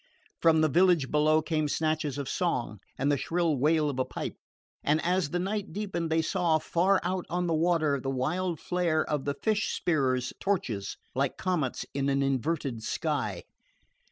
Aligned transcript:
From 0.41 0.61
the 0.61 0.67
village 0.67 1.11
below 1.11 1.43
came 1.43 1.67
snatches 1.67 2.17
of 2.17 2.27
song 2.27 2.79
and 2.97 3.11
the 3.11 3.17
shrill 3.19 3.55
wail 3.59 3.87
of 3.87 3.99
a 3.99 4.03
pipe; 4.03 4.35
and 4.83 4.99
as 5.05 5.29
the 5.29 5.37
night 5.37 5.73
deepened 5.73 6.09
they 6.09 6.23
saw, 6.23 6.57
far 6.57 6.99
out 7.03 7.27
on 7.29 7.45
the 7.45 7.53
water, 7.53 7.99
the 7.99 8.09
wild 8.09 8.59
flare 8.59 9.07
of 9.07 9.25
the 9.25 9.35
fish 9.43 9.73
spearers' 9.75 10.33
torches, 10.39 10.97
like 11.13 11.37
comets 11.37 11.85
in 11.93 12.09
an 12.09 12.23
inverted 12.23 12.81
sky. 12.81 13.43